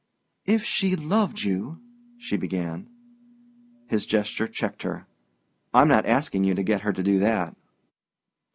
"If 0.45 0.63
she 0.63 0.95
loved 0.95 1.43
you" 1.43 1.79
she 2.17 2.35
began. 2.35 2.89
His 3.85 4.07
gesture 4.07 4.47
checked 4.47 4.81
her. 4.81 5.05
"I'm 5.75 5.89
not 5.89 6.07
asking 6.07 6.43
you 6.43 6.55
to 6.55 6.63
get 6.63 6.81
her 6.81 6.91
to 6.91 7.03
do 7.03 7.19
that." 7.19 7.55